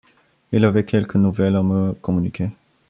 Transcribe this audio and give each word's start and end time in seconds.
Il 0.51 0.65
avait 0.65 0.83
quelque 0.83 1.19
nouvelle 1.19 1.55
à 1.55 1.61
me 1.61 1.93
communiquer. 1.93 2.49